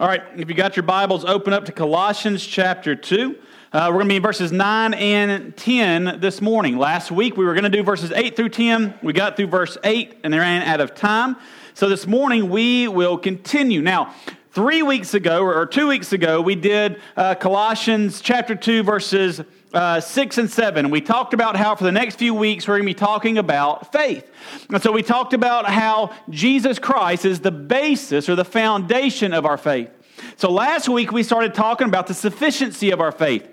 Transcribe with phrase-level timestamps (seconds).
[0.00, 3.36] All right, if you got your Bibles, open up to Colossians chapter 2.
[3.70, 6.78] Uh, we're going to be in verses 9 and 10 this morning.
[6.78, 8.94] Last week we were going to do verses 8 through 10.
[9.02, 11.36] We got through verse 8 and they ran out of time.
[11.74, 13.82] So this morning we will continue.
[13.82, 14.14] Now,
[14.52, 19.42] three weeks ago, or two weeks ago, we did uh, Colossians chapter 2, verses
[19.72, 20.90] uh, 6 and 7.
[20.90, 23.92] We talked about how for the next few weeks we're going to be talking about
[23.92, 24.28] faith.
[24.68, 29.46] And so we talked about how Jesus Christ is the basis or the foundation of
[29.46, 29.90] our faith.
[30.36, 33.48] So last week we started talking about the sufficiency of our faith.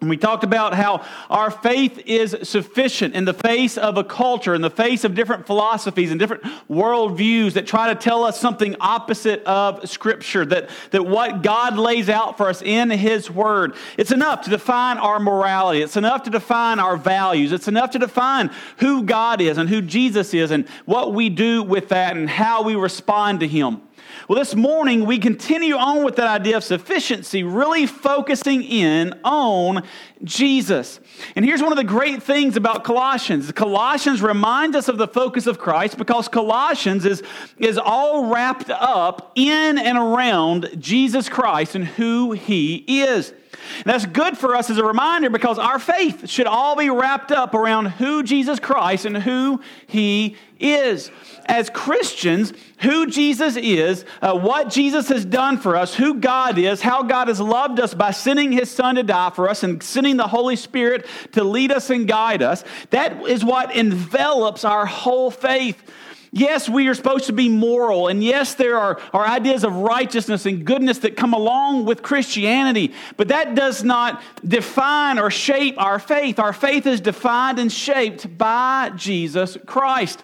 [0.00, 4.54] And we talked about how our faith is sufficient in the face of a culture,
[4.54, 8.76] in the face of different philosophies and different worldviews that try to tell us something
[8.78, 14.12] opposite of Scripture, that, that what God lays out for us in His Word, it's
[14.12, 15.82] enough to define our morality.
[15.82, 17.50] It's enough to define our values.
[17.50, 21.64] It's enough to define who God is and who Jesus is and what we do
[21.64, 23.82] with that and how we respond to Him.
[24.28, 29.84] Well, this morning we continue on with that idea of sufficiency, really focusing in on
[30.22, 31.00] Jesus.
[31.34, 35.46] And here's one of the great things about Colossians Colossians reminds us of the focus
[35.46, 37.22] of Christ because Colossians is,
[37.56, 43.32] is all wrapped up in and around Jesus Christ and who he is.
[43.76, 47.32] And that's good for us as a reminder because our faith should all be wrapped
[47.32, 51.10] up around who Jesus Christ and who he is
[51.46, 56.80] as Christians who Jesus is, uh, what Jesus has done for us, who God is,
[56.80, 60.16] how God has loved us by sending his Son to die for us and sending
[60.16, 62.62] the Holy Spirit to lead us and guide us.
[62.90, 65.82] That is what envelops our whole faith.
[66.30, 70.44] Yes, we are supposed to be moral, and yes, there are, are ideas of righteousness
[70.44, 75.98] and goodness that come along with Christianity, but that does not define or shape our
[75.98, 76.38] faith.
[76.38, 80.22] Our faith is defined and shaped by Jesus Christ.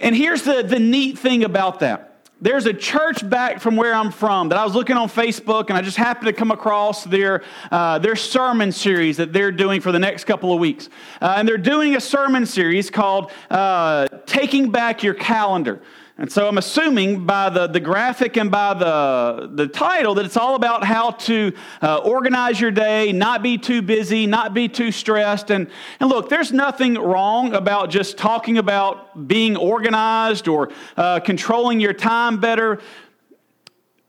[0.00, 2.13] And here's the, the neat thing about that.
[2.40, 5.78] There's a church back from where I'm from that I was looking on Facebook and
[5.78, 9.92] I just happened to come across their, uh, their sermon series that they're doing for
[9.92, 10.88] the next couple of weeks.
[11.22, 15.80] Uh, and they're doing a sermon series called uh, Taking Back Your Calendar.
[16.16, 20.36] And so I'm assuming by the, the graphic and by the, the title that it's
[20.36, 21.52] all about how to
[21.82, 25.50] uh, organize your day, not be too busy, not be too stressed.
[25.50, 31.80] And, and look, there's nothing wrong about just talking about being organized or uh, controlling
[31.80, 32.80] your time better.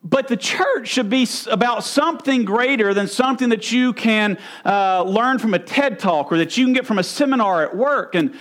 [0.04, 5.40] But the church should be about something greater than something that you can uh, learn
[5.40, 8.14] from a TED talk or that you can get from a seminar at work.
[8.14, 8.36] And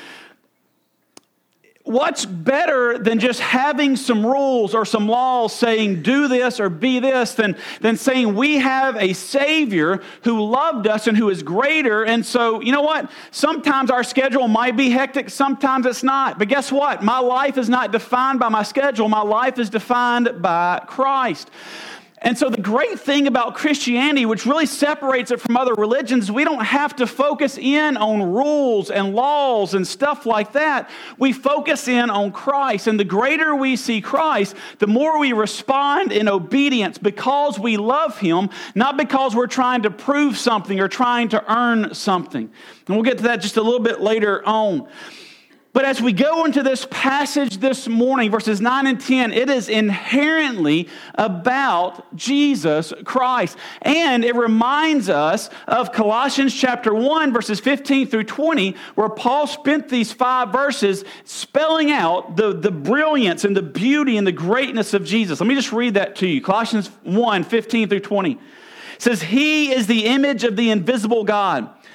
[1.84, 6.98] what's better than just having some rules or some laws saying do this or be
[6.98, 12.02] this than, than saying we have a Savior who loved us and who is greater.
[12.02, 13.10] And so, you know what?
[13.30, 16.38] Sometimes our schedule might be hectic, sometimes it's not.
[16.38, 17.02] But guess what?
[17.02, 21.50] My life is not defined by my schedule, my life is defined by Christ.
[22.18, 26.44] And so, the great thing about Christianity, which really separates it from other religions, we
[26.44, 30.88] don't have to focus in on rules and laws and stuff like that.
[31.18, 32.86] We focus in on Christ.
[32.86, 38.16] And the greater we see Christ, the more we respond in obedience because we love
[38.18, 42.50] Him, not because we're trying to prove something or trying to earn something.
[42.86, 44.88] And we'll get to that just a little bit later on.
[45.74, 49.68] But as we go into this passage this morning, verses 9 and 10, it is
[49.68, 53.58] inherently about Jesus Christ.
[53.82, 59.88] And it reminds us of Colossians chapter 1, verses 15 through 20, where Paul spent
[59.88, 65.04] these five verses spelling out the, the brilliance and the beauty and the greatness of
[65.04, 65.40] Jesus.
[65.40, 66.40] Let me just read that to you.
[66.40, 68.30] Colossians 1, 15 through 20.
[68.30, 68.38] It
[68.98, 71.68] says, He is the image of the invisible God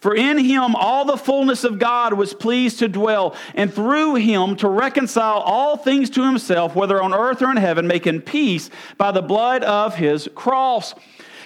[0.00, 4.56] For in him all the fullness of God was pleased to dwell, and through him
[4.56, 9.12] to reconcile all things to himself, whether on earth or in heaven, making peace by
[9.12, 10.94] the blood of his cross.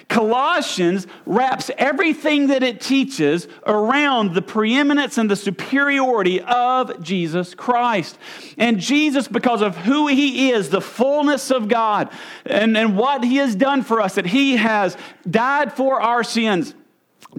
[0.07, 8.17] Colossians wraps everything that it teaches around the preeminence and the superiority of Jesus Christ.
[8.57, 12.09] And Jesus, because of who he is, the fullness of God,
[12.45, 14.95] and, and what he has done for us, that he has
[15.27, 16.75] died for our sins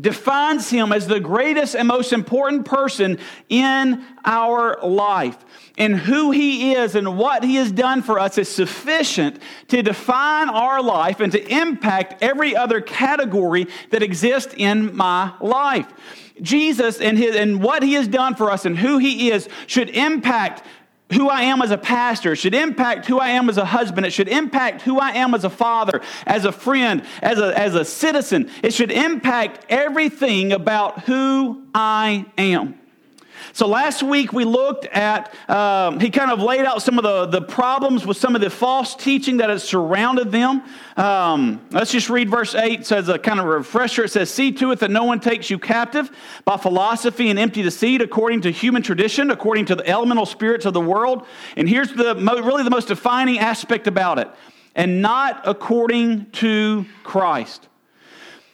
[0.01, 5.37] defines him as the greatest and most important person in our life.
[5.79, 10.49] And who he is and what he has done for us is sufficient to define
[10.49, 15.87] our life and to impact every other category that exists in my life.
[16.41, 19.91] Jesus and, his, and what he has done for us and who he is should
[19.91, 20.63] impact
[21.13, 22.33] who I am as a pastor.
[22.33, 24.07] It should impact who I am as a husband.
[24.07, 27.75] It should impact who I am as a father, as a friend, as a, as
[27.75, 28.51] a citizen.
[28.63, 32.79] It should impact everything about who I am.
[33.57, 37.25] So last week we looked at, um, he kind of laid out some of the,
[37.25, 40.63] the problems with some of the false teaching that has surrounded them.
[40.99, 42.81] Um, let's just read verse 8.
[42.81, 44.05] It says a kind of refresher.
[44.05, 46.11] It says, See to it that no one takes you captive
[46.45, 50.75] by philosophy and empty deceit according to human tradition, according to the elemental spirits of
[50.75, 51.27] the world.
[51.57, 54.29] And here's the really the most defining aspect about it
[54.75, 57.69] and not according to Christ.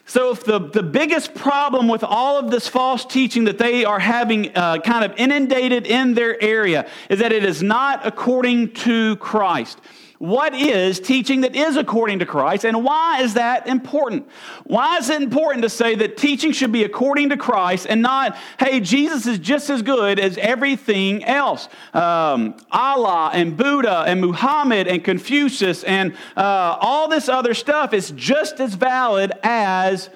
[0.05, 3.99] So, if the, the biggest problem with all of this false teaching that they are
[3.99, 9.15] having uh, kind of inundated in their area is that it is not according to
[9.17, 9.79] Christ
[10.23, 14.25] what is teaching that is according to Christ, and why is that important?
[14.63, 18.37] Why is it important to say that teaching should be according to Christ and not,
[18.57, 21.67] hey, Jesus is just as good as everything else?
[21.93, 28.11] Um, Allah and Buddha and Muhammad and Confucius and uh, all this other stuff is
[28.11, 30.09] just as valid as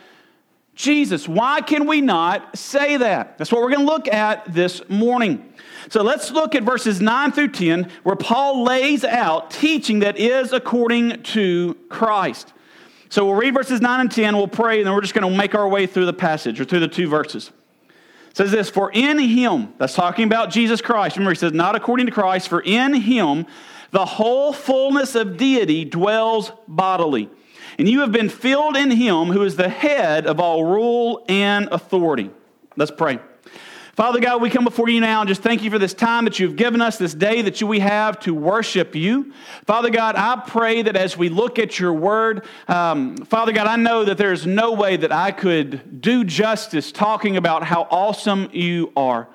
[0.73, 1.27] Jesus.
[1.27, 3.37] Why can we not say that?
[3.37, 5.53] That's what we're going to look at this morning.
[5.89, 10.51] So let's look at verses 9 through 10, where Paul lays out teaching that is
[10.51, 12.53] according to Christ.
[13.09, 15.37] So we'll read verses 9 and 10, we'll pray, and then we're just going to
[15.37, 17.51] make our way through the passage or through the two verses.
[18.29, 21.15] It says this For in him, that's talking about Jesus Christ.
[21.15, 23.45] Remember, he says, Not according to Christ, for in him
[23.91, 27.29] the whole fullness of deity dwells bodily.
[27.79, 31.69] And you have been filled in him who is the head of all rule and
[31.71, 32.31] authority.
[32.75, 33.19] Let's pray.
[33.97, 36.37] Father God, we come before you now and just thank you for this time that
[36.37, 39.33] you've given us, this day that we have to worship you.
[39.65, 43.75] Father God, I pray that as we look at your word, um, Father God, I
[43.75, 48.93] know that there's no way that I could do justice talking about how awesome you
[48.95, 49.27] are.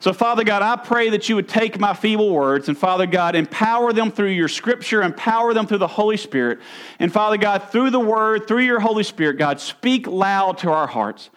[0.00, 3.36] So, Father God, I pray that you would take my feeble words and, Father God,
[3.36, 6.58] empower them through your scripture, empower them through the Holy Spirit.
[6.98, 10.88] And, Father God, through the word, through your Holy Spirit, God, speak loud to our
[10.88, 11.30] hearts.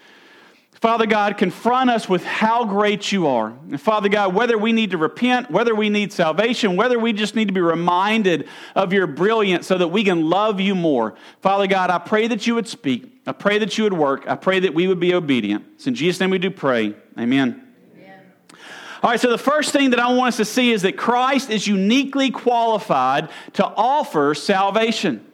[0.81, 3.54] Father God, confront us with how great you are.
[3.69, 7.36] And Father God, whether we need to repent, whether we need salvation, whether we just
[7.36, 11.13] need to be reminded of your brilliance so that we can love you more.
[11.39, 13.22] Father God, I pray that you would speak.
[13.28, 14.28] I pray that you would work.
[14.28, 15.66] I pray that we would be obedient.
[15.75, 16.95] It's in Jesus' name we do pray.
[17.16, 17.68] Amen.
[19.04, 21.51] All right, so the first thing that I want us to see is that Christ
[21.51, 25.25] is uniquely qualified to offer salvation.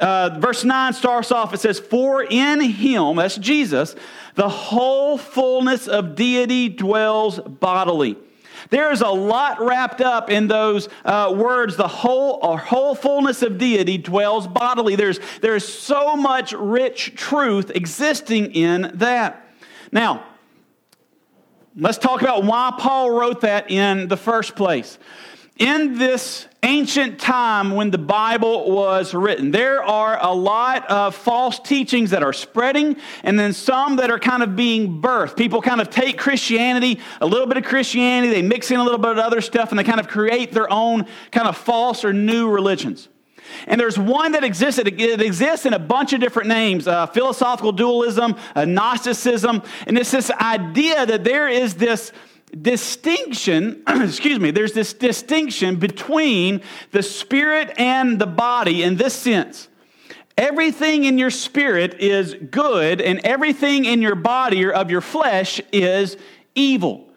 [0.00, 3.94] Uh, verse 9 starts off, it says, For in him, that's Jesus,
[4.34, 8.16] the whole fullness of deity dwells bodily.
[8.70, 11.76] There is a lot wrapped up in those uh, words.
[11.76, 14.96] The whole or whole fullness of deity dwells bodily.
[14.96, 19.46] There's there's so much rich truth existing in that.
[19.92, 20.24] Now,
[21.76, 24.98] let's talk about why Paul wrote that in the first place
[25.56, 31.60] in this ancient time when the Bible was written, there are a lot of false
[31.60, 35.36] teachings that are spreading, and then some that are kind of being birthed.
[35.36, 38.98] People kind of take Christianity, a little bit of Christianity, they mix in a little
[38.98, 42.12] bit of other stuff, and they kind of create their own kind of false or
[42.12, 43.08] new religions.
[43.66, 47.72] And there's one that exists, it exists in a bunch of different names uh, philosophical
[47.72, 52.10] dualism, uh, Gnosticism, and it's this idea that there is this
[52.60, 59.68] distinction, excuse me, there's this distinction between the spirit and the body in this sense.
[60.36, 65.60] Everything in your spirit is good, and everything in your body or of your flesh
[65.72, 66.16] is
[66.54, 67.08] evil.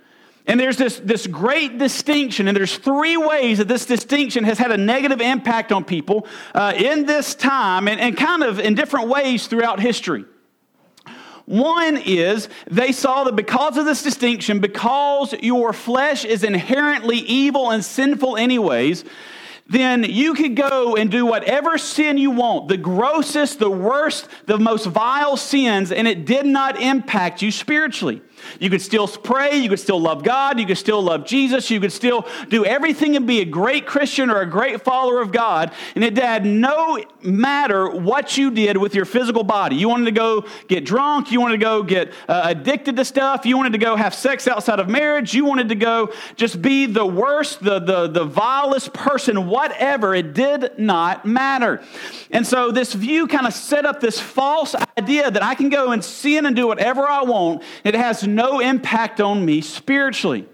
[0.45, 4.71] And there's this, this great distinction, and there's three ways that this distinction has had
[4.71, 9.09] a negative impact on people uh, in this time and, and kind of in different
[9.09, 10.23] ways throughout history.
[11.47, 17.71] One is they saw that because of this distinction, because your flesh is inherently evil
[17.71, 19.05] and sinful, anyways,
[19.65, 24.57] then you could go and do whatever sin you want, the grossest, the worst, the
[24.57, 28.21] most vile sins, and it did not impact you spiritually.
[28.59, 29.57] You could still pray.
[29.57, 30.59] You could still love God.
[30.59, 31.69] You could still love Jesus.
[31.69, 35.31] You could still do everything and be a great Christian or a great follower of
[35.31, 35.71] God.
[35.95, 39.75] And it had no matter what you did with your physical body.
[39.75, 41.31] You wanted to go get drunk.
[41.31, 43.45] You wanted to go get uh, addicted to stuff.
[43.45, 45.33] You wanted to go have sex outside of marriage.
[45.33, 50.13] You wanted to go just be the worst, the, the, the vilest person, whatever.
[50.13, 51.83] It did not matter.
[52.31, 55.91] And so this view kind of set up this false idea that I can go
[55.91, 57.63] and sin and do whatever I want.
[57.83, 60.45] It has no impact on me spiritually.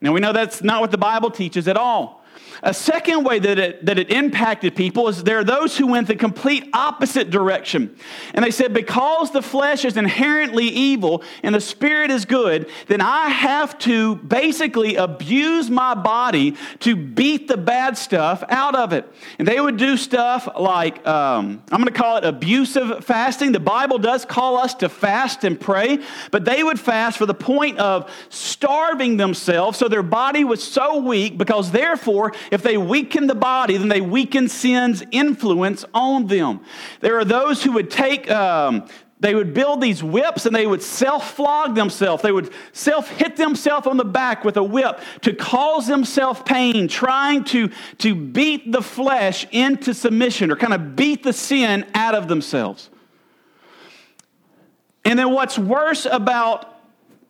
[0.00, 2.19] Now we know that's not what the Bible teaches at all.
[2.62, 6.08] A second way that it, that it impacted people is there are those who went
[6.08, 7.96] the complete opposite direction.
[8.34, 13.00] And they said, because the flesh is inherently evil and the spirit is good, then
[13.00, 19.10] I have to basically abuse my body to beat the bad stuff out of it.
[19.38, 23.52] And they would do stuff like, um, I'm going to call it abusive fasting.
[23.52, 25.98] The Bible does call us to fast and pray,
[26.30, 30.98] but they would fast for the point of starving themselves so their body was so
[30.98, 36.60] weak because therefore if they weaken the body, then they weaken sin's influence on them.
[37.00, 38.88] There are those who would take um,
[39.20, 42.22] they would build these whips and they would self flog themselves.
[42.22, 46.88] They would self hit themselves on the back with a whip to cause themselves pain,
[46.88, 52.14] trying to, to beat the flesh into submission or kind of beat the sin out
[52.14, 52.88] of themselves.
[55.04, 56.79] And then what's worse about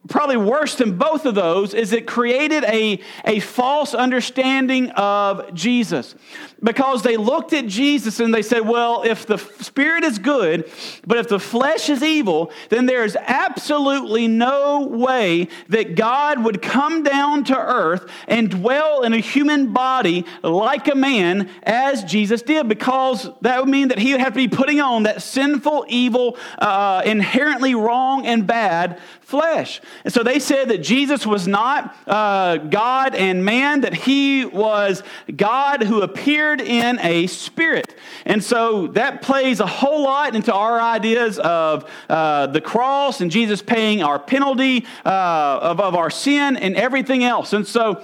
[0.09, 6.15] probably worse than both of those is it created a, a false understanding of Jesus
[6.63, 10.71] because they looked at Jesus and they said, well, if the spirit is good,
[11.07, 17.03] but if the flesh is evil, then there's absolutely no way that God would come
[17.03, 22.69] down to earth and dwell in a human body like a man as Jesus did,
[22.69, 26.37] because that would mean that he would have to be putting on that sinful, evil,
[26.59, 29.81] uh, inherently wrong and bad flesh.
[30.05, 35.05] And so they said that Jesus was not uh, God and man, that he was
[35.37, 37.95] God who appeared in a spirit.
[38.25, 43.31] And so that plays a whole lot into our ideas of uh, the cross and
[43.31, 47.53] Jesus paying our penalty uh, of, of our sin and everything else.
[47.53, 48.03] And so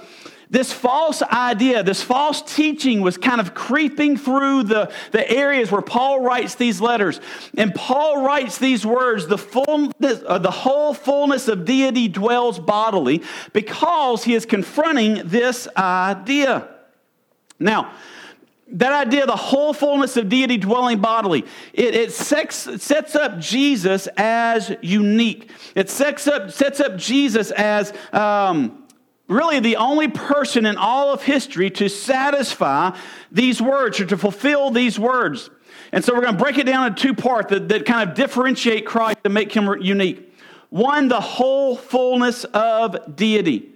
[0.49, 5.81] this false idea, this false teaching was kind of creeping through the, the areas where
[5.81, 7.19] Paul writes these letters.
[7.57, 13.23] And Paul writes these words the, full, uh, the whole fullness of deity dwells bodily
[13.51, 16.69] because he is confronting this idea.
[17.59, 17.93] Now,
[18.69, 24.07] that idea, the whole fullness of deity dwelling bodily, it, it sets, sets up Jesus
[24.17, 25.49] as unique.
[25.75, 28.83] It sets up, sets up Jesus as um,
[29.27, 32.97] really the only person in all of history to satisfy
[33.31, 35.49] these words or to fulfill these words.
[35.93, 38.15] And so we're going to break it down in two parts that, that kind of
[38.15, 40.33] differentiate Christ and make him unique.
[40.69, 43.73] One, the whole fullness of deity.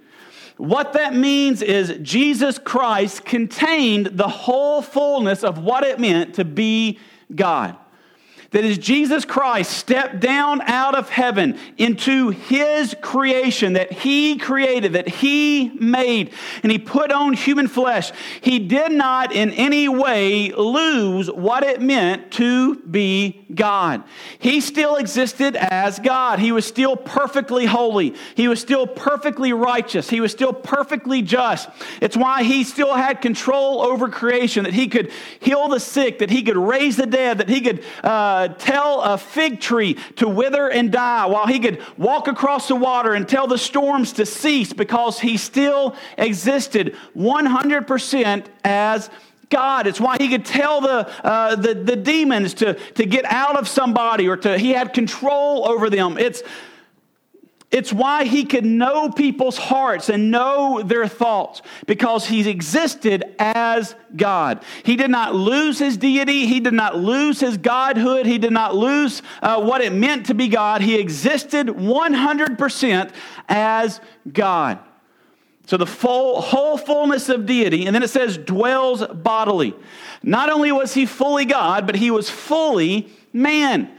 [0.61, 6.45] What that means is Jesus Christ contained the whole fullness of what it meant to
[6.45, 6.99] be
[7.33, 7.75] God
[8.51, 14.93] that as Jesus Christ stepped down out of heaven into his creation that he created,
[14.93, 20.51] that he made, and he put on human flesh, he did not in any way
[20.51, 24.03] lose what it meant to be God.
[24.37, 26.39] He still existed as God.
[26.39, 28.15] He was still perfectly holy.
[28.35, 30.09] He was still perfectly righteous.
[30.09, 31.69] He was still perfectly just.
[32.01, 36.29] It's why he still had control over creation, that he could heal the sick, that
[36.29, 37.81] he could raise the dead, that he could.
[38.03, 42.67] Uh, uh, tell a fig tree to wither and die, while he could walk across
[42.67, 49.09] the water and tell the storms to cease because he still existed 100% as
[49.49, 49.85] God.
[49.85, 53.67] It's why he could tell the, uh, the, the demons to, to get out of
[53.67, 56.17] somebody or to, he had control over them.
[56.17, 56.41] It's
[57.71, 63.95] it's why he could know people's hearts and know their thoughts because he existed as
[64.13, 64.61] God.
[64.83, 66.47] He did not lose his deity.
[66.47, 68.25] He did not lose his godhood.
[68.25, 70.81] He did not lose uh, what it meant to be God.
[70.81, 73.13] He existed 100%
[73.47, 74.01] as
[74.31, 74.79] God.
[75.65, 79.73] So the full, whole fullness of deity, and then it says dwells bodily.
[80.21, 83.89] Not only was he fully God, but he was fully man,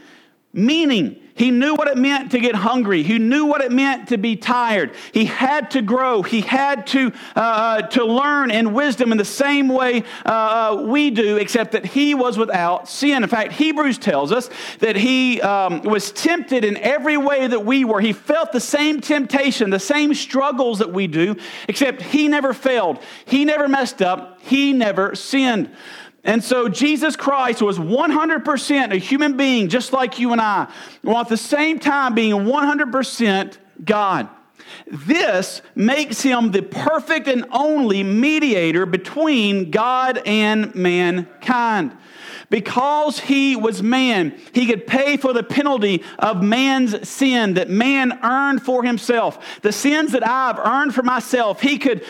[0.53, 3.01] meaning he knew what it meant to get hungry.
[3.01, 4.93] He knew what it meant to be tired.
[5.11, 6.21] He had to grow.
[6.21, 10.83] He had to, uh, uh, to learn in wisdom in the same way uh, uh,
[10.83, 13.23] we do, except that he was without sin.
[13.23, 14.49] In fact, Hebrews tells us
[14.79, 17.99] that he um, was tempted in every way that we were.
[17.99, 21.35] He felt the same temptation, the same struggles that we do,
[21.67, 22.99] except he never failed.
[23.25, 24.39] He never messed up.
[24.41, 25.71] He never sinned.
[26.23, 31.21] And so Jesus Christ was 100% a human being, just like you and I, while
[31.21, 34.29] at the same time being 100% God.
[34.87, 41.97] This makes him the perfect and only mediator between God and mankind.
[42.49, 48.19] Because he was man, he could pay for the penalty of man's sin that man
[48.23, 49.61] earned for himself.
[49.61, 52.05] The sins that I've earned for myself, he could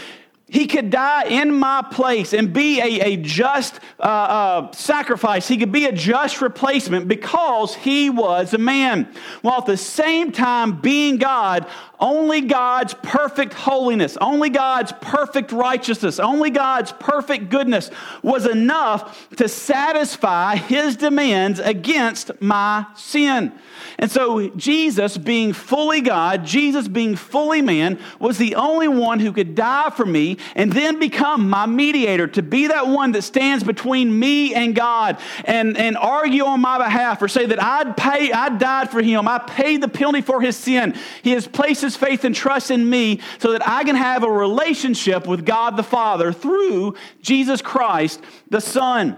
[0.54, 5.48] he could die in my place and be a, a just uh, uh, sacrifice.
[5.48, 9.12] He could be a just replacement because he was a man.
[9.42, 11.66] While at the same time being God,
[12.00, 17.90] only God's perfect holiness, only God's perfect righteousness, only God's perfect goodness
[18.22, 23.54] was enough to satisfy his demands against my sin.
[23.98, 29.32] And so, Jesus, being fully God, Jesus being fully man, was the only one who
[29.32, 33.64] could die for me and then become my mediator, to be that one that stands
[33.64, 38.32] between me and God and, and argue on my behalf or say that I'd pay,
[38.32, 40.96] I died for him, I paid the penalty for his sin.
[41.22, 44.32] He has placed his faith and trust in me so that I can have a
[44.32, 49.18] relationship with God the Father through Jesus Christ the Son.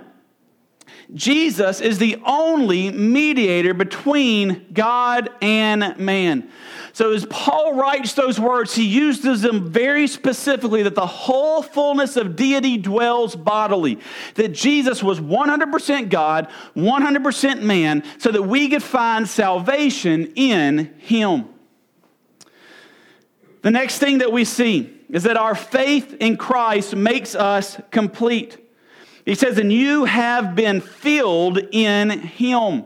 [1.15, 6.50] Jesus is the only mediator between God and man.
[6.91, 12.15] So, as Paul writes those words, he uses them very specifically that the whole fullness
[12.15, 14.00] of deity dwells bodily.
[14.36, 21.50] That Jesus was 100% God, 100% man, so that we could find salvation in him.
[23.62, 28.57] The next thing that we see is that our faith in Christ makes us complete.
[29.25, 32.86] He says, and you have been filled in him.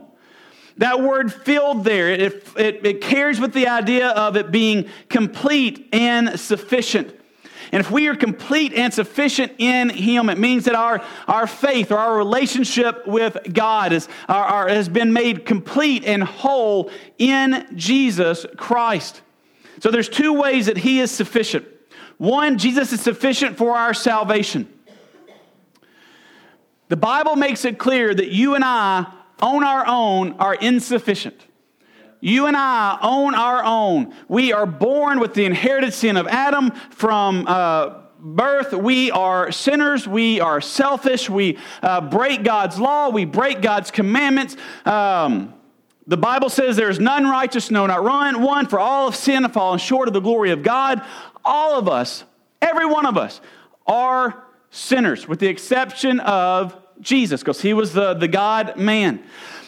[0.78, 5.88] That word filled there, it, it, it, carries with the idea of it being complete
[5.92, 7.14] and sufficient.
[7.72, 11.92] And if we are complete and sufficient in Him, it means that our, our faith
[11.92, 17.66] or our relationship with God is, our, our, has been made complete and whole in
[17.76, 19.20] Jesus Christ.
[19.80, 21.66] So there's two ways that He is sufficient.
[22.18, 24.68] One, Jesus is sufficient for our salvation.
[26.90, 29.06] The Bible makes it clear that you and I,
[29.40, 31.40] on our own, are insufficient.
[32.18, 34.12] You and I own our own.
[34.26, 38.72] We are born with the inherited sin of Adam from uh, birth.
[38.72, 40.08] We are sinners.
[40.08, 41.30] We are selfish.
[41.30, 43.10] We uh, break God's law.
[43.10, 44.56] We break God's commandments.
[44.84, 45.54] Um,
[46.08, 48.42] the Bible says there is none righteous, no, not one.
[48.42, 51.02] One, for all of sin and fallen short of the glory of God.
[51.44, 52.24] All of us,
[52.60, 53.40] every one of us,
[53.86, 59.22] are sinners, with the exception of Jesus, because he was the, the God man.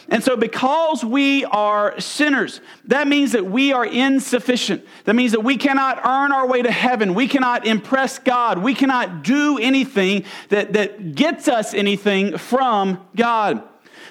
[0.09, 4.85] And so, because we are sinners, that means that we are insufficient.
[5.05, 7.13] That means that we cannot earn our way to heaven.
[7.13, 8.59] We cannot impress God.
[8.59, 13.63] We cannot do anything that, that gets us anything from God.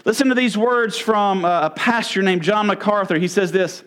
[0.04, 3.18] Listen to these words from uh, a pastor named John MacArthur.
[3.18, 3.84] He says this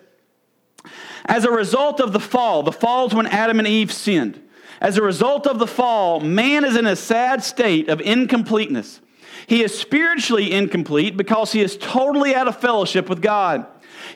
[1.25, 4.41] As a result of the fall, the fall is when Adam and Eve sinned.
[4.81, 9.01] As a result of the fall, man is in a sad state of incompleteness.
[9.47, 13.67] He is spiritually incomplete because he is totally out of fellowship with God.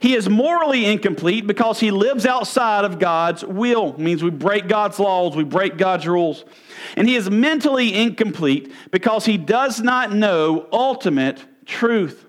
[0.01, 3.89] He is morally incomplete because he lives outside of God's will.
[3.89, 6.45] It means we break God's laws, we break God's rules.
[6.95, 12.25] And he is mentally incomplete because he does not know ultimate truth.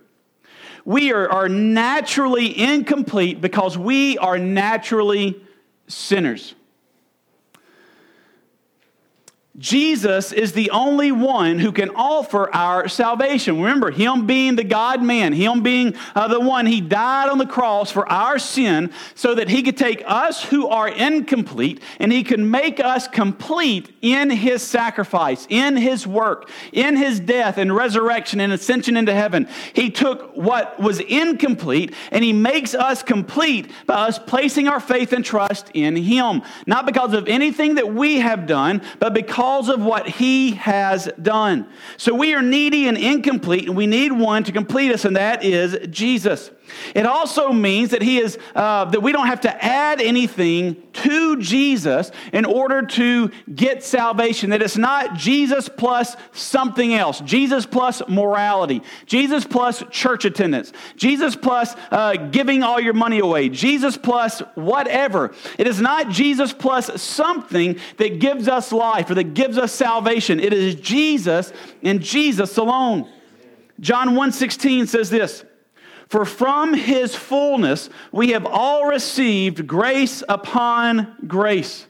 [0.85, 5.45] We are, are naturally incomplete because we are naturally
[5.87, 6.55] sinners.
[9.61, 13.61] Jesus is the only one who can offer our salvation.
[13.61, 17.45] Remember, Him being the God man, Him being uh, the one, He died on the
[17.45, 22.25] cross for our sin so that He could take us who are incomplete and He
[22.25, 28.41] can make us complete in His sacrifice, in His work, in His death and resurrection
[28.41, 29.47] and ascension into heaven.
[29.75, 35.13] He took what was incomplete and He makes us complete by us placing our faith
[35.13, 36.41] and trust in Him.
[36.67, 41.09] Not because of anything that we have done, but because because of what he has
[41.21, 41.67] done.
[41.97, 45.43] So we are needy and incomplete, and we need one to complete us, and that
[45.43, 46.53] is Jesus.
[46.95, 51.37] It also means that he is uh, that we don't have to add anything to
[51.41, 54.51] Jesus in order to get salvation.
[54.51, 57.21] That it's not Jesus plus something else.
[57.21, 58.83] Jesus plus morality.
[59.07, 60.73] Jesus plus church attendance.
[60.97, 63.49] Jesus plus uh, giving all your money away.
[63.49, 65.33] Jesus plus whatever.
[65.59, 70.41] It is not Jesus plus something that gives us life or that gives us salvation.
[70.41, 71.53] It is Jesus
[71.83, 73.09] and Jesus alone.
[73.81, 75.45] John 1:16 says this.
[76.11, 81.87] For from his fullness we have all received grace upon grace.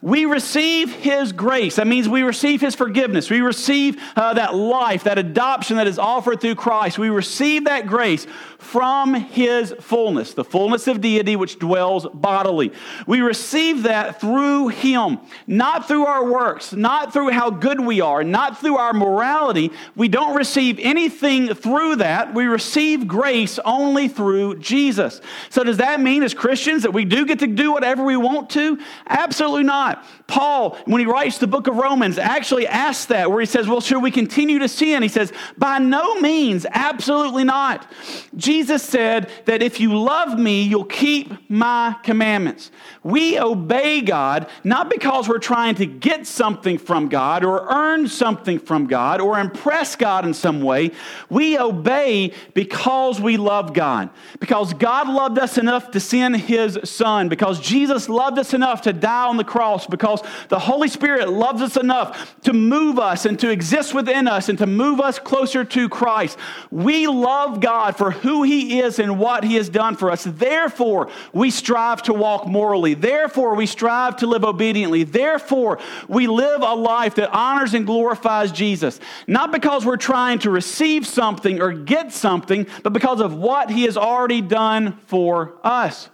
[0.00, 1.76] We receive His grace.
[1.76, 3.30] That means we receive His forgiveness.
[3.30, 6.98] We receive uh, that life, that adoption that is offered through Christ.
[6.98, 8.26] We receive that grace
[8.58, 12.72] from His fullness, the fullness of deity which dwells bodily.
[13.06, 18.22] We receive that through Him, not through our works, not through how good we are,
[18.22, 19.72] not through our morality.
[19.96, 22.34] We don't receive anything through that.
[22.34, 25.20] We receive grace only through Jesus.
[25.50, 28.50] So, does that mean as Christians that we do get to do whatever we want
[28.50, 28.78] to?
[29.06, 29.87] Absolutely not.
[30.26, 33.80] Paul, when he writes the book of Romans, actually asks that, where he says, Well,
[33.80, 35.02] should we continue to sin?
[35.02, 37.90] He says, By no means, absolutely not.
[38.36, 42.70] Jesus said that if you love me, you'll keep my commandments.
[43.02, 48.58] We obey God not because we're trying to get something from God or earn something
[48.58, 50.90] from God or impress God in some way.
[51.30, 54.10] We obey because we love God.
[54.40, 57.28] Because God loved us enough to send his son.
[57.28, 59.77] Because Jesus loved us enough to die on the cross.
[59.86, 64.48] Because the Holy Spirit loves us enough to move us and to exist within us
[64.48, 66.38] and to move us closer to Christ.
[66.70, 70.24] We love God for who he is and what he has done for us.
[70.24, 72.94] Therefore, we strive to walk morally.
[72.94, 75.04] Therefore, we strive to live obediently.
[75.04, 79.00] Therefore, we live a life that honors and glorifies Jesus.
[79.26, 83.84] Not because we're trying to receive something or get something, but because of what he
[83.84, 86.08] has already done for us.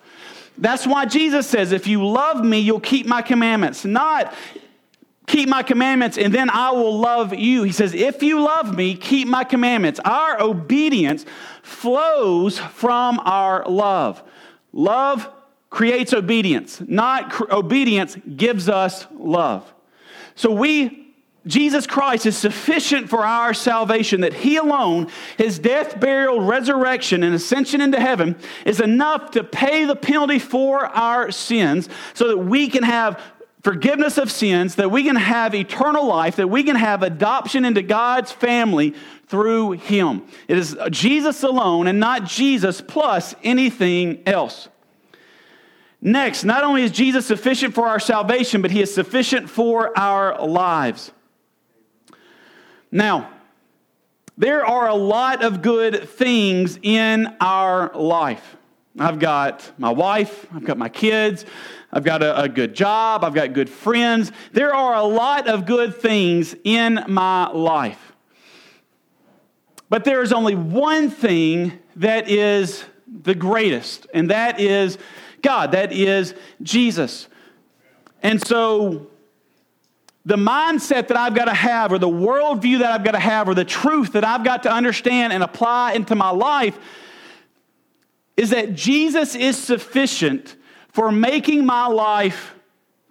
[0.57, 3.85] That's why Jesus says, If you love me, you'll keep my commandments.
[3.85, 4.35] Not
[5.27, 7.62] keep my commandments and then I will love you.
[7.62, 10.01] He says, If you love me, keep my commandments.
[10.05, 11.25] Our obedience
[11.62, 14.23] flows from our love.
[14.73, 15.29] Love
[15.71, 19.73] creates obedience, not cr- obedience gives us love.
[20.37, 21.04] So we
[21.47, 27.35] Jesus Christ is sufficient for our salvation, that He alone, His death, burial, resurrection, and
[27.35, 32.69] ascension into heaven, is enough to pay the penalty for our sins so that we
[32.69, 33.21] can have
[33.63, 37.83] forgiveness of sins, that we can have eternal life, that we can have adoption into
[37.83, 38.95] God's family
[39.27, 40.23] through Him.
[40.49, 44.69] It is Jesus alone and not Jesus plus anything else.
[46.01, 50.47] Next, not only is Jesus sufficient for our salvation, but He is sufficient for our
[50.47, 51.11] lives.
[52.95, 53.29] Now,
[54.39, 58.57] there are a lot of good things in our life.
[58.97, 61.45] I've got my wife, I've got my kids,
[61.93, 64.31] I've got a, a, good job, I've got good friends.
[64.53, 68.13] There are a lot of good things in my life.
[69.89, 72.85] But there is only one thing that is
[73.25, 74.99] the greatest, and that is
[75.43, 77.27] God, that is Jesus.
[78.23, 79.09] And so,
[80.25, 83.49] the mindset that I've got to have, or the worldview that I've got to have,
[83.49, 86.79] or the truth that I've got to understand and apply into my life
[88.37, 90.57] is that Jesus is sufficient
[90.89, 92.55] for making my life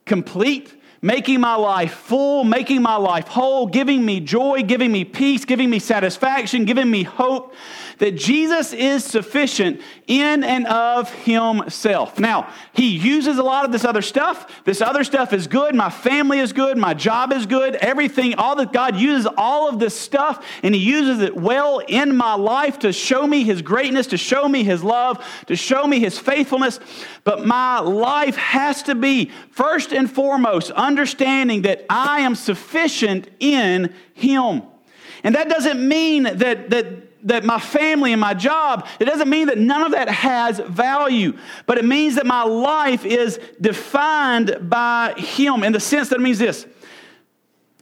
[0.05, 5.45] complete, making my life full, making my life whole, giving me joy, giving me peace,
[5.45, 7.53] giving me satisfaction, giving me hope
[7.99, 12.19] that Jesus is sufficient in and of himself.
[12.19, 14.63] Now, he uses a lot of this other stuff.
[14.65, 15.75] This other stuff is good.
[15.75, 16.77] My family is good.
[16.77, 17.75] My job is good.
[17.75, 22.15] Everything, all that God uses all of this stuff, and he uses it well in
[22.15, 25.99] my life to show me his greatness, to show me his love, to show me
[25.99, 26.79] his faithfulness.
[27.23, 33.93] But my life has to be, first and foremost, understanding that I am sufficient in
[34.13, 34.63] him.
[35.23, 39.47] And that doesn't mean that, that that my family and my job, it doesn't mean
[39.47, 45.13] that none of that has value, but it means that my life is defined by
[45.17, 46.65] Him in the sense that it means this.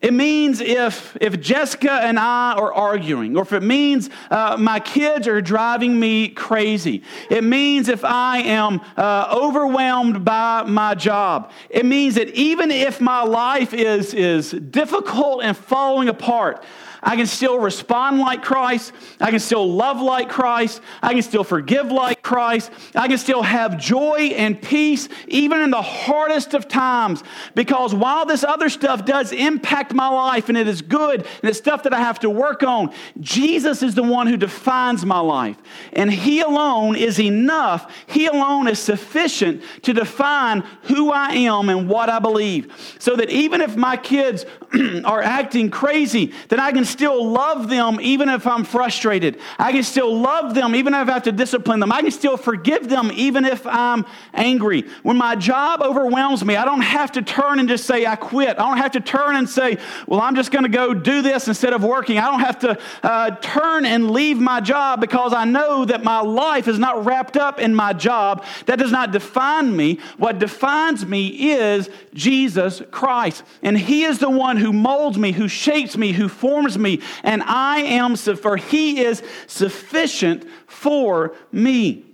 [0.01, 4.79] It means if, if Jessica and I are arguing, or if it means uh, my
[4.79, 7.03] kids are driving me crazy.
[7.29, 11.51] It means if I am uh, overwhelmed by my job.
[11.69, 16.63] It means that even if my life is, is difficult and falling apart,
[17.03, 18.93] I can still respond like Christ.
[19.19, 20.81] I can still love like Christ.
[21.01, 22.71] I can still forgive like Christ.
[22.95, 27.23] I can still have joy and peace even in the hardest of times.
[27.55, 31.57] Because while this other stuff does impact my life and it is good and it's
[31.57, 35.57] stuff that I have to work on, Jesus is the one who defines my life.
[35.93, 37.91] And He alone is enough.
[38.05, 42.95] He alone is sufficient to define who I am and what I believe.
[42.99, 44.45] So that even if my kids
[45.03, 49.39] are acting crazy, that I can still love them even if I'm frustrated.
[49.57, 51.91] I can still love them even if I have to discipline them.
[51.91, 54.85] I can still forgive them even if I'm angry.
[55.03, 58.59] When my job overwhelms me, I don't have to turn and just say, I quit.
[58.59, 59.77] I don't have to turn and say,
[60.07, 62.17] well, I'm just going to go do this instead of working.
[62.17, 66.19] I don't have to uh, turn and leave my job because I know that my
[66.19, 68.43] life is not wrapped up in my job.
[68.65, 69.99] That does not define me.
[70.17, 73.43] What defines me is Jesus Christ.
[73.63, 76.80] And He is the one who molds me, who shapes me, who forms me.
[76.81, 82.05] Me, and I am, for He is sufficient for me.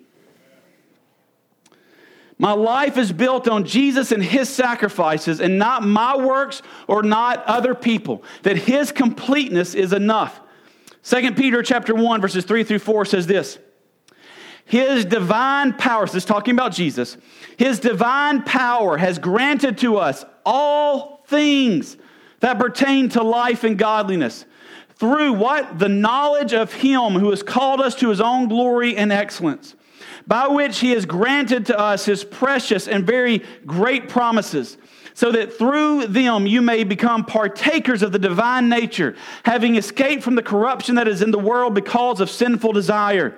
[2.39, 7.43] My life is built on Jesus and his sacrifices and not my works or not
[7.45, 8.23] other people.
[8.43, 10.39] That his completeness is enough.
[11.03, 13.57] 2 Peter chapter 1 verses 3 through 4 says this.
[14.65, 17.17] His divine power, so this is talking about Jesus,
[17.55, 21.95] his divine power has granted to us all things
[22.41, 24.45] that pertain to life and godliness
[24.97, 25.79] through what?
[25.79, 29.75] The knowledge of him who has called us to his own glory and excellence
[30.27, 34.77] by which he has granted to us his precious and very great promises,
[35.13, 40.35] so that through them you may become partakers of the divine nature, having escaped from
[40.35, 43.35] the corruption that is in the world because of sinful desire.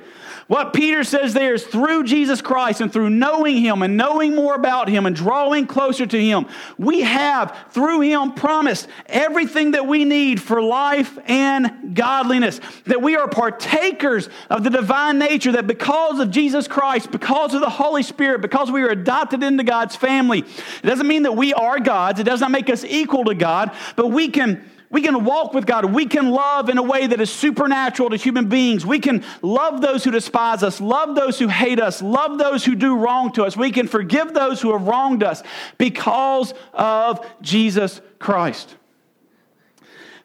[0.50, 4.56] What Peter says there is through Jesus Christ and through knowing Him and knowing more
[4.56, 6.48] about Him and drawing closer to Him,
[6.80, 12.62] we have through Him promised everything that we need for life and godliness.
[12.86, 17.62] That we are partakers of the divine nature, that because of Jesus Christ, because of
[17.62, 21.54] the Holy Spirit, because we are adopted into God's family, it doesn't mean that we
[21.54, 25.23] are God's, it does not make us equal to God, but we can we can
[25.23, 25.86] walk with God.
[25.86, 28.86] We can love in a way that is supernatural to human beings.
[28.86, 32.73] We can love those who despise us, love those who hate us, love those who
[32.75, 33.56] do wrong to us.
[33.56, 35.43] We can forgive those who have wronged us
[35.78, 38.75] because of Jesus Christ.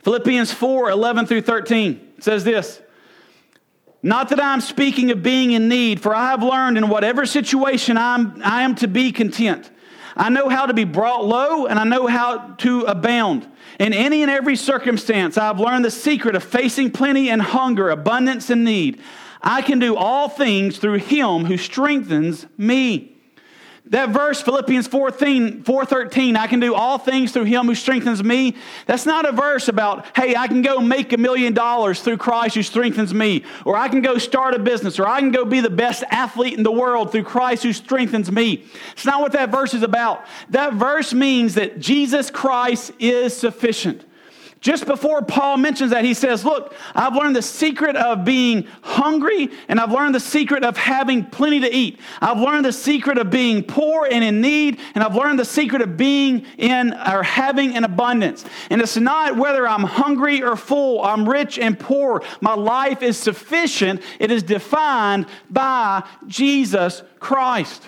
[0.01, 2.81] Philippians 4 11 through 13 says this
[4.03, 7.99] Not that I'm speaking of being in need, for I have learned in whatever situation
[7.99, 9.71] I'm, I am to be content.
[10.17, 13.47] I know how to be brought low, and I know how to abound.
[13.81, 18.51] In any and every circumstance, I've learned the secret of facing plenty and hunger, abundance
[18.51, 19.01] and need.
[19.43, 23.14] I can do all things through him who strengthens me.
[23.89, 28.57] That verse, Philippians 413, 413, I can do all things through him who strengthens me.
[28.87, 32.55] That's not a verse about, hey, I can go make a million dollars through Christ
[32.55, 35.61] who strengthens me, or I can go start a business, or I can go be
[35.61, 38.65] the best athlete in the world through Christ who strengthens me.
[38.93, 40.25] It's not what that verse is about.
[40.49, 44.03] That verse means that Jesus Christ is sufficient.
[44.65, 49.51] Just before Paul mentions that, he says, Look, I've learned the secret of being hungry,
[49.69, 52.01] and I've learned the secret of having plenty to eat.
[52.23, 55.83] I've learned the secret of being poor and in need, and I've learned the secret
[55.83, 58.47] of being in or having an abundance.
[58.71, 62.23] And it's not whether I'm hungry or full, I'm rich and poor.
[62.41, 64.01] My life is sufficient.
[64.19, 67.87] It is defined by Jesus Christ.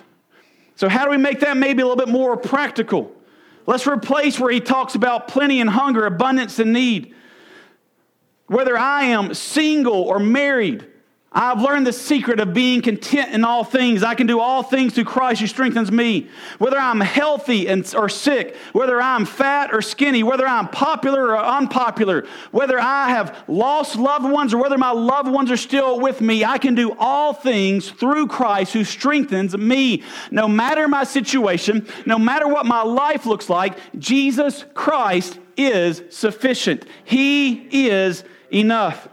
[0.75, 3.17] So, how do we make that maybe a little bit more practical?
[3.67, 7.15] Let's replace where he talks about plenty and hunger, abundance and need.
[8.47, 10.87] Whether I am single or married,
[11.33, 14.03] I've learned the secret of being content in all things.
[14.03, 16.29] I can do all things through Christ who strengthens me.
[16.59, 21.39] Whether I'm healthy and, or sick, whether I'm fat or skinny, whether I'm popular or
[21.39, 26.23] unpopular, whether I have lost loved ones or whether my loved ones are still with
[26.23, 30.05] me, I can do all things through Christ who strengthens me.
[30.31, 36.87] No matter my situation, no matter what my life looks like, Jesus Christ is sufficient.
[37.05, 39.09] He is enough.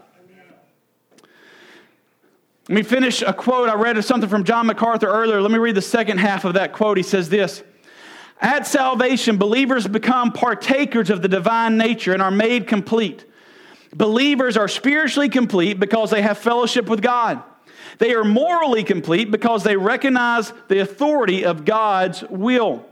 [2.68, 3.68] Let me finish a quote.
[3.68, 5.40] I read something from John MacArthur earlier.
[5.42, 6.96] Let me read the second half of that quote.
[6.96, 7.62] He says this
[8.40, 13.26] At salvation, believers become partakers of the divine nature and are made complete.
[13.94, 17.42] Believers are spiritually complete because they have fellowship with God.
[17.98, 22.86] They are morally complete because they recognize the authority of God's will.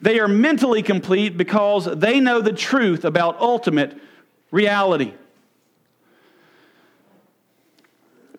[0.00, 3.98] They are mentally complete because they know the truth about ultimate
[4.52, 5.14] reality.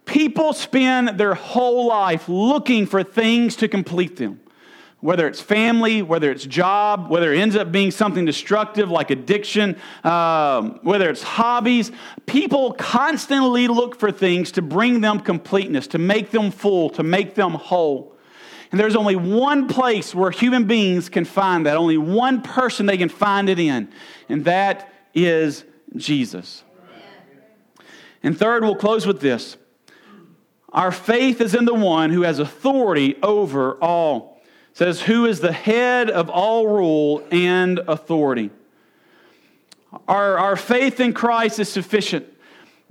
[0.08, 4.40] People spend their whole life looking for things to complete them.
[5.00, 9.76] Whether it's family, whether it's job, whether it ends up being something destructive like addiction,
[10.04, 11.92] um, whether it's hobbies,
[12.26, 17.36] people constantly look for things to bring them completeness, to make them full, to make
[17.36, 18.16] them whole.
[18.72, 22.98] And there's only one place where human beings can find that, only one person they
[22.98, 23.90] can find it in,
[24.30, 25.64] and that is
[25.96, 26.64] Jesus.
[28.24, 29.58] And third, we'll close with this
[30.78, 34.40] our faith is in the one who has authority over all.
[34.74, 38.52] It says, who is the head of all rule and authority.
[40.08, 42.32] Our, our faith in Christ is sufficient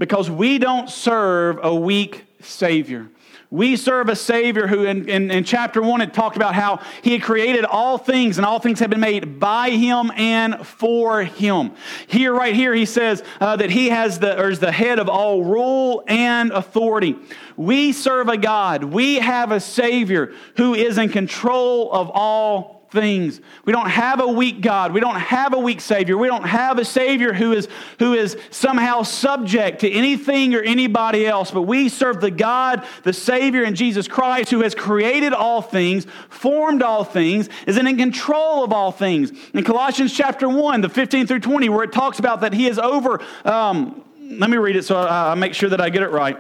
[0.01, 3.09] because we don't serve a weak Savior.
[3.51, 7.13] We serve a Savior who, in, in, in, chapter 1, it talked about how He
[7.13, 11.73] had created all things, and all things have been made by Him and for Him.
[12.09, 15.09] Here, right here, He says uh, that He has the, or is the head of
[15.09, 17.17] all rule and authority.
[17.57, 23.43] We serve a God, we have a Savior who is in control of all things.
[23.67, 24.93] We don't have a weak God.
[24.93, 26.17] We don't have a weak Savior.
[26.17, 31.27] We don't have a Savior who is, who is somehow subject to anything or anybody
[31.27, 31.51] else.
[31.51, 36.07] But we serve the God, the Savior in Jesus Christ, who has created all things,
[36.31, 39.31] formed all things, is in control of all things.
[39.53, 42.79] In Colossians chapter 1, the 15 through 20, where it talks about that He is
[42.79, 46.11] over, um, let me read it so I, I, make sure that I get it
[46.11, 46.39] right.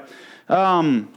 [0.48, 1.12] Um,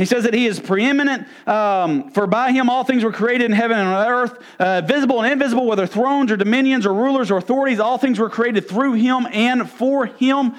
[0.00, 3.52] he says that he is preeminent, um, for by him all things were created in
[3.52, 7.36] heaven and on earth, uh, visible and invisible, whether thrones or dominions or rulers or
[7.38, 10.54] authorities, all things were created through him and for him.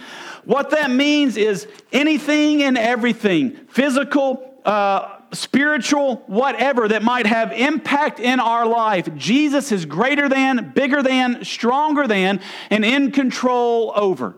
[0.46, 8.20] What that means is anything and everything, physical, uh, spiritual, whatever that might have impact
[8.20, 14.36] in our life, Jesus is greater than, bigger than, stronger than, and in control over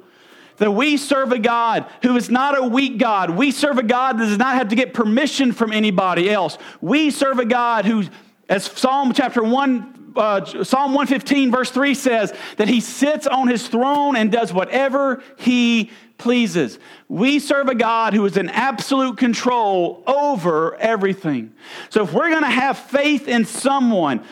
[0.58, 3.32] that we serve a God who is not a weak God.
[3.32, 6.58] We serve a God that does not have to get permission from anybody else.
[6.82, 8.04] We serve a God who,
[8.50, 13.68] as Psalm chapter 1, uh, Psalm 115, verse 3 says, that he sits on his
[13.68, 16.80] throne and does whatever he pleases.
[17.10, 21.54] We serve a God who is in absolute control over everything.
[21.90, 24.24] So if we're going to have faith in someone,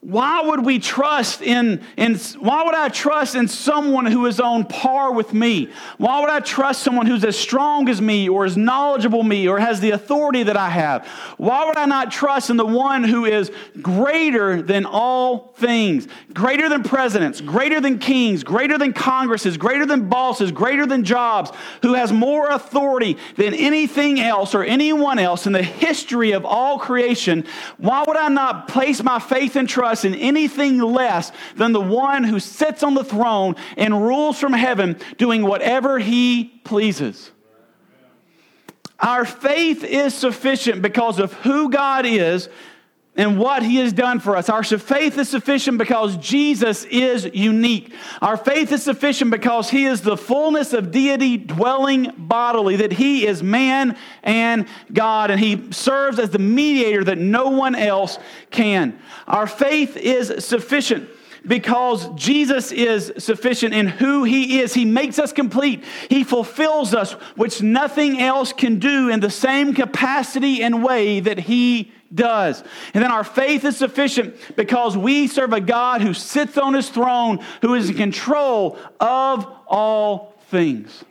[0.00, 4.64] why would we trust in, in why would I trust in someone who is on
[4.64, 5.70] par with me?
[5.96, 9.58] Why would I trust someone who's as strong as me or as knowledgeable me or
[9.58, 11.04] has the authority that I have?
[11.36, 13.50] Why would I not trust in the one who is
[13.82, 20.08] greater than all things, greater than presidents, greater than kings, greater than congresses, greater than
[20.08, 21.50] bosses, greater than jobs,
[21.82, 26.78] who has more authority than anything else or anyone else in the history of all
[26.78, 27.44] creation?
[27.78, 31.80] Why would I not place my faith and trust trust in anything less than the
[31.80, 37.30] one who sits on the throne and rules from heaven, doing whatever he pleases.
[39.00, 42.50] Our faith is sufficient because of who God is
[43.18, 44.48] and what he has done for us.
[44.48, 47.92] Our faith is sufficient because Jesus is unique.
[48.22, 53.26] Our faith is sufficient because he is the fullness of deity dwelling bodily, that he
[53.26, 58.18] is man and God, and he serves as the mediator that no one else
[58.52, 58.98] can.
[59.26, 61.10] Our faith is sufficient
[61.44, 64.74] because Jesus is sufficient in who he is.
[64.74, 65.82] He makes us complete.
[66.08, 71.38] He fulfills us, which nothing else can do in the same capacity and way that
[71.38, 72.62] he does.
[72.94, 76.88] And then our faith is sufficient because we serve a God who sits on his
[76.88, 81.04] throne, who is in control of all things.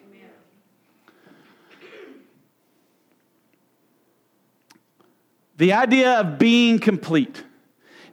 [5.57, 7.43] The idea of being complete,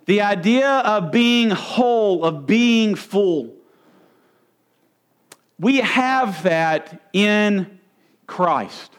[0.06, 3.54] the idea of being whole, of being full,
[5.58, 7.78] we have that in
[8.26, 8.90] Christ.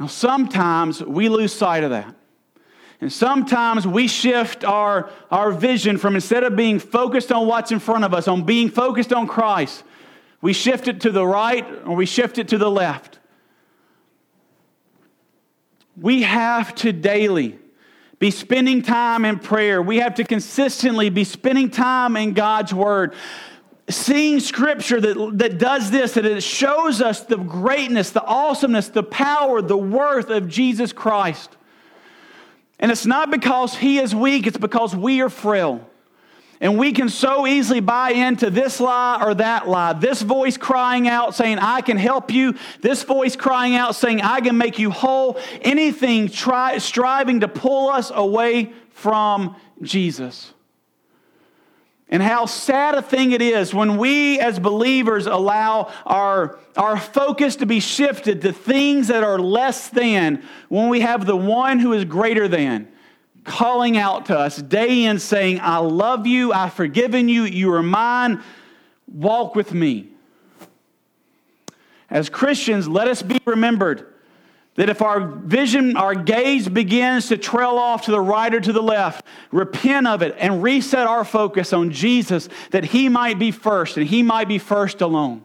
[0.00, 2.14] Now, sometimes we lose sight of that.
[3.02, 7.78] And sometimes we shift our, our vision from instead of being focused on what's in
[7.78, 9.84] front of us, on being focused on Christ,
[10.40, 13.18] we shift it to the right or we shift it to the left.
[15.96, 17.58] We have to daily
[18.18, 19.82] be spending time in prayer.
[19.82, 23.14] We have to consistently be spending time in God's Word
[23.90, 29.02] seeing scripture that, that does this, that it shows us the greatness, the awesomeness, the
[29.02, 31.56] power, the worth of Jesus Christ.
[32.78, 35.86] And it's not because he is weak, it's because we are frail.
[36.62, 39.94] And we can so easily buy into this lie or that lie.
[39.94, 42.54] This voice crying out saying, I can help you.
[42.82, 45.38] This voice crying out saying, I can make you whole.
[45.62, 50.52] Anything try, striving to pull us away from Jesus.
[52.10, 57.56] And how sad a thing it is when we as believers allow our, our focus
[57.56, 61.92] to be shifted to things that are less than when we have the one who
[61.92, 62.88] is greater than
[63.44, 67.82] calling out to us day in saying, I love you, I've forgiven you, you are
[67.82, 68.42] mine,
[69.06, 70.08] walk with me.
[72.10, 74.09] As Christians, let us be remembered
[74.80, 78.72] that if our vision, our gaze begins to trail off to the right or to
[78.72, 83.50] the left, repent of it and reset our focus on Jesus that He might be
[83.50, 85.42] first and He might be first alone.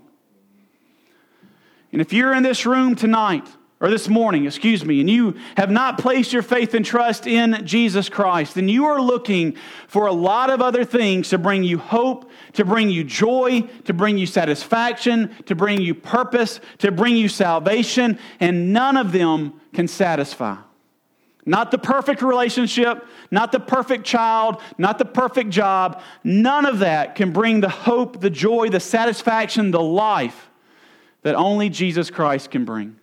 [1.91, 3.45] And if you're in this room tonight,
[3.85, 7.63] or this morning, excuse me, and you have not placed your faith and trust in
[7.67, 9.55] Jesus Christ, then you are looking
[9.87, 13.93] for a lot of other things to bring you hope, to bring you joy, to
[13.93, 19.53] bring you satisfaction, to bring you purpose, to bring you salvation, and none of them
[19.71, 20.57] can satisfy.
[21.45, 26.01] Not the perfect relationship, not the perfect child, not the perfect job.
[26.23, 30.49] None of that can bring the hope, the joy, the satisfaction, the life
[31.21, 32.95] that only Jesus Christ can bring.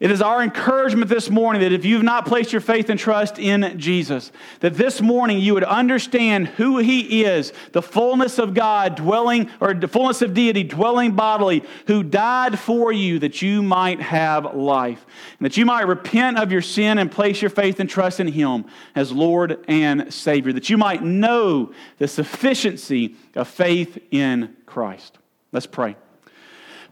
[0.00, 3.36] It is our encouragement this morning that if you've not placed your faith and trust
[3.40, 4.30] in Jesus,
[4.60, 9.74] that this morning you would understand who He is, the fullness of God dwelling, or
[9.74, 15.04] the fullness of deity dwelling bodily, who died for you that you might have life,
[15.40, 18.28] and that you might repent of your sin and place your faith and trust in
[18.28, 25.18] Him as Lord and Savior, that you might know the sufficiency of faith in Christ.
[25.50, 25.96] Let's pray.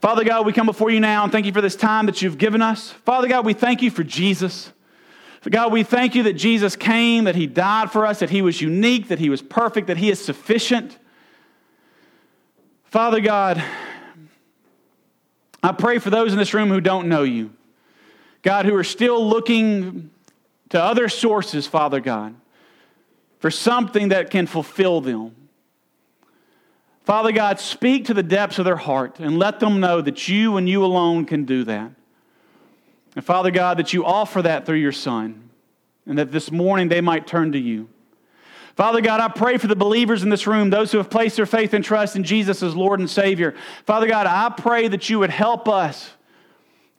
[0.06, 2.38] Father God, we come before you now and thank you for this time that you've
[2.38, 2.92] given us.
[2.92, 4.72] Father God, we thank you for Jesus.
[5.50, 8.60] God, we thank you that Jesus came, that he died for us, that he was
[8.60, 10.96] unique, that he was perfect, that he is sufficient.
[12.84, 13.60] Father God,
[15.60, 17.50] I pray for those in this room who don't know you.
[18.42, 20.10] God, who are still looking
[20.68, 22.36] to other sources, Father God,
[23.40, 25.45] for something that can fulfill them.
[27.06, 30.56] Father God, speak to the depths of their heart and let them know that you
[30.56, 31.92] and you alone can do that.
[33.14, 35.48] And Father God, that you offer that through your Son,
[36.04, 37.88] and that this morning they might turn to you.
[38.74, 41.46] Father God, I pray for the believers in this room, those who have placed their
[41.46, 43.54] faith and trust in Jesus as Lord and Savior.
[43.84, 46.10] Father God, I pray that you would help us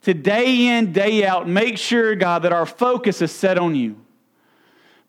[0.03, 3.97] to day in, day out, make sure, God, that our focus is set on you.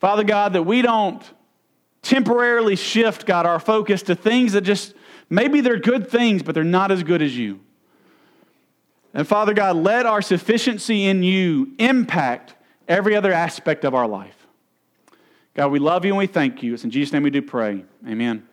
[0.01, 1.23] Father God, that we don't
[2.03, 4.95] temporarily shift, God, our focus to things that just
[5.31, 7.61] maybe they're good things, but they're not as good as you.
[9.15, 12.55] And Father God, let our sufficiency in you impact
[12.87, 14.47] every other aspect of our life.
[15.55, 16.75] God, we love you and we thank you.
[16.75, 17.85] It's in Jesus' name we do pray.
[18.07, 18.48] Amen.